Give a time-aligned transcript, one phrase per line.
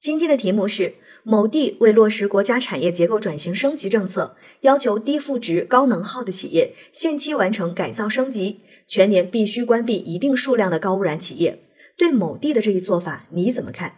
[0.00, 0.94] 今天的题目是：
[1.24, 11.60] 某地为落实国家产业结构转型升级政策，要求低负值、高能耗的企业限期完成改造升级，全年必须关闭一定数量的高污染企业。
[11.96, 13.96] 对某地的这一做法，你怎么看？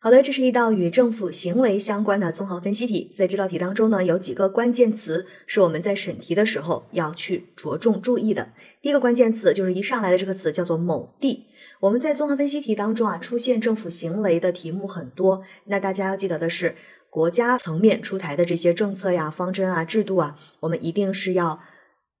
[0.00, 3.12] 好的，这是一道与政府行为相关的综合分析题。
[3.16, 8.52] 在这道题当中呢，有几个关键词是我们在审题的时候要去着重注意的。
[8.80, 11.46] 第一个关键词就是一上来的这个词叫做“某地”。
[11.82, 15.42] 我们在综合分析题当中啊，出现政府行为的题目很多。
[15.64, 16.76] 那大家要记得的是，
[17.10, 21.58] 国家层面出台的这些政策呀、方针啊、制度啊，我们一定是要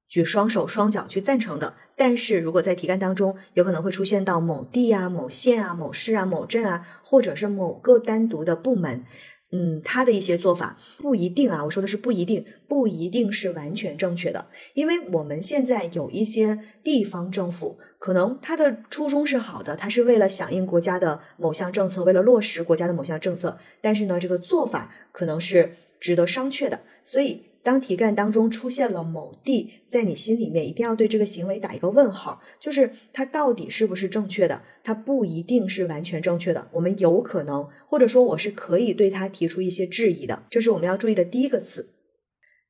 [0.08, 1.74] 举双手双脚去赞成的。
[1.96, 9.04] 但是如果在题干当中有可能会出现到某地啊、某县啊、某市啊、某镇啊，或者是某个单独的部门，
[9.50, 27.47] 嗯，他的一些做法不一定啊，我说的是不一定，不一定是完全正确的，因为我们现在有一些地方政府，可能他的初衷是好的，他是为了响应国家的某项政策，为了落实国家的某项政策，但是呢，这个做法可能是值得商榷的，所以。
[27.68, 34.62] 当题干当中出现了某地，在你心里面一定要对这个行为打一个问号，就是它到底是不是正确的？
[34.82, 41.90] 它不一定是完全正确的，我们有可能，或者说我是可以对它提出一些质疑的，这是我们要注意的第一个词。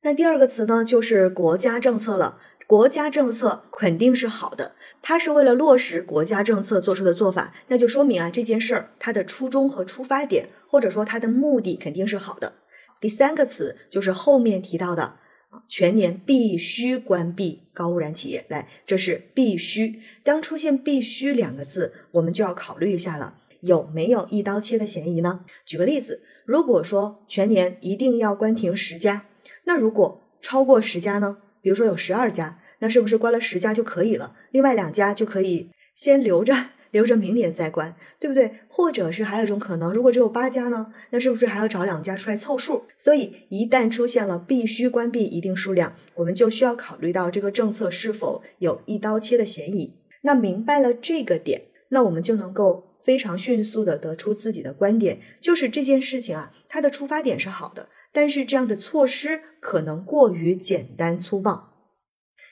[0.02, 2.40] 那第二个词呢，就是国家政策了。
[2.66, 12.54] 国家政策肯定是好的，它是为了落实国家政策做出的做法，那就说明啊这件事儿它的初衷和出发点，或者说它的目的肯定是好的。
[13.00, 15.18] 第三个词就是后面提到的
[15.50, 18.44] 啊，全年必须关闭高污染企业。
[18.48, 20.00] 来，这是必须。
[20.22, 25.44] 当出现“必须”两个字，我们就要考虑一下了，有没有一刀切的嫌疑呢？
[25.64, 29.26] 举个例子，如果说全年一定要关停十家，
[29.64, 31.38] 那如果超过十家呢？
[31.60, 34.36] 比如说有十二家，那是不是关了十家就可以了？
[34.50, 36.70] 另外两家就可以先留着。
[36.90, 38.60] 留着明年再关，对不对？
[38.68, 42.84] 或者是还有一种可能，如果只有八家呢，那是不是还要找两家出来凑数？
[42.96, 49.94] 所以一旦出现了必须关闭一定数量，我们就需要考虑到这个政策是否有一刀切的嫌疑。
[50.22, 61.77] 那明白了这个点，那我们就能够非常迅速的得出自己的观点，就是这件事情啊，它的出发点是好的，但是这样的措施可能过于简单粗暴。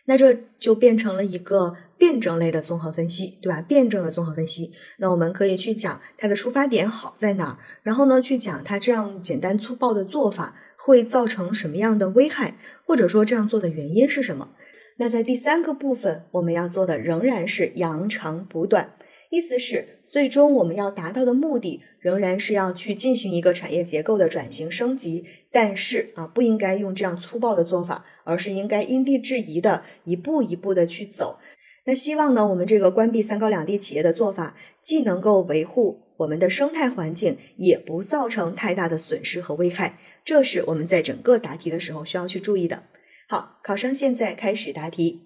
[0.06, 3.60] 那这就变成了一个辩证类的综合分析，对吧？
[3.60, 14.50] 辩证的综合分析，那我们可以去讲它的出发点好在哪儿，然后呢，去讲它这样简单粗暴的做法会造成什么样的危害，或者说这样做的原因是什么？
[14.98, 18.94] 那在第三个部分，我们要做的仍然是扬长补短，
[19.30, 20.00] 意思是。
[20.16, 31.38] 最终我们要达到的目的仍然是要去进行一个产业结构的转型升级，但是啊，不应该用这样粗暴的做法，而是应该因地制宜的一步一步的去走。
[31.84, 39.98] 那希望呢，我们这个关闭三高两地企业的做法，既能够维护我们的生态环境，也不造成太大的损失和危害。
[40.25, 42.84] 这是我们在整个答题的时候需要去注意的。
[43.28, 45.25] 好，考生现在开始答题。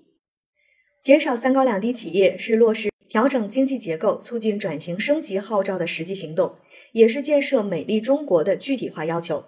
[1.01, 2.90] 减少三高两低企业是落实。
[3.10, 6.54] 调整经济结构、促进转型升级号召的实际行动，
[6.93, 9.47] 也是建设美丽中国的具体化要求。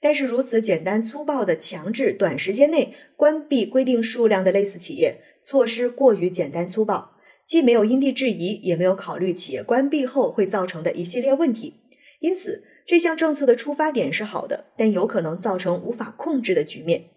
[0.00, 7.12] 但是，如此简单粗暴的强制短时间内关闭规定数量的类似企业，措施过于简单粗暴，
[7.46, 11.82] 既没有因地制宜，也没有考虑企业关闭后会造成的一系列问题。
[12.20, 17.10] 因此，这项政策的出发点是好的，但有可能造成无法控制的局面。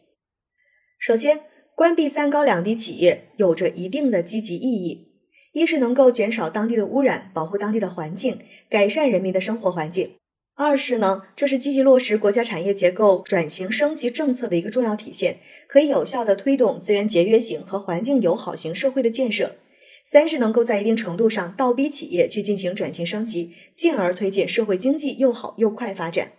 [0.99, 5.14] 首先，关闭三高两低企业有着一定的积极意义。
[5.55, 8.39] 一是能够减少当地的污染，保护当地的环境，
[8.69, 10.09] 改善人民的生活环境；
[10.53, 15.37] 二是呢，这是积极落实国家产业结构转型升级政策的一个重要体现，
[15.69, 19.51] 可以有效的推动资源节约型和环境友好型社会的建设；
[20.05, 26.33] 三是能够在一定程度上倒逼企业去进行转型升级，进而推进社会经济又好又快发展。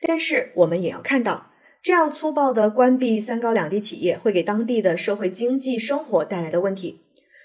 [0.00, 1.50] 但是我们也要看到，
[1.82, 7.00] 这样粗暴的关闭三高两低企业，会给当地的社会经济生活带来的问题。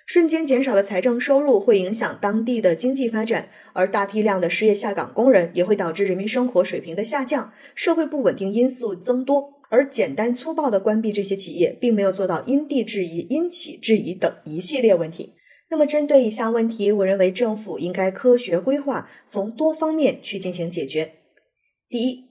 [0.07, 9.55] 瞬间减少的财政收入会影响当地的经济发展，而大批量的失业下岗工人也会导致人民生活水平的下降，社会不稳定因素增多。
[9.69, 15.33] 而简单粗暴的关闭这些企业，并没有做到因地制宜、因企制宜等一系列问题。
[15.69, 21.15] 那么，针对以下问题，我认为政府应该科学规划，从多方面去进行解决。
[21.89, 22.29] 第一，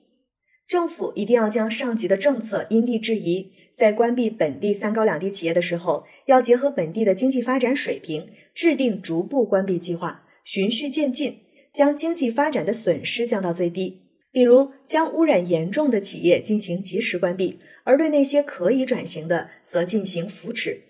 [0.66, 3.52] 政府一定要将上级的政策因地制宜。
[3.76, 11.40] 在关闭本地三高两低企业的时候，要结合本地的经济发展水平，制定逐步关闭计划，循序渐进，
[11.70, 14.02] 将经济发展的损失降到最低。
[14.32, 20.82] 比如，将污染严重的企业进行及时关闭，而对那些可以转型的，则进行扶持。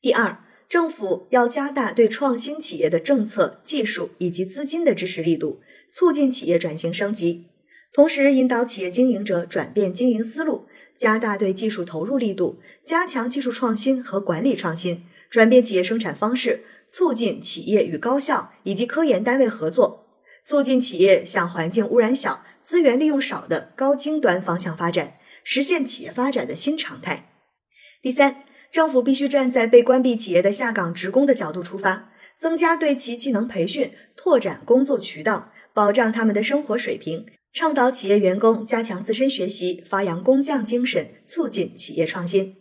[0.00, 0.38] 第二，
[0.68, 7.46] 政府要加大对创新企业的政策、技术以及资金的支持力度，促进企业转型升级，
[7.92, 10.66] 同时引导企业经营者转变经营思路，
[10.98, 20.06] 加大对技术投入力度，加强技术创新和管理创新，转变企业生产方式，促进企业与高校以及科研单位合作，
[20.44, 25.14] 促进企业向环境污染小、资源利用少的高精端方向发展，
[25.44, 27.30] 实现企业发展的新常态。
[28.02, 42.56] 第三，政府必须站在被关闭企业的下岗职工的角度出发，增加对其技能培训，拓展工作渠道，保障他们的生活水平，倡导企业员工加强自身学习，发扬工匠精神，促进企业创新。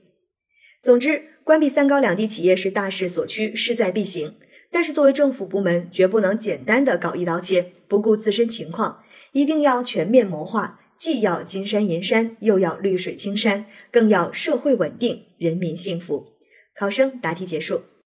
[0.82, 4.36] 总之，关闭三高两低企业是大势所趋，势在必行。
[4.72, 10.80] 但是，作为政府部门，绝不能简单的搞一刀切，不顾自身情况，一定要全面谋划。
[10.98, 16.34] 既要金山银山，又要绿水青山，更要社会稳定、人民幸福。
[16.76, 17.84] 考生答题结束。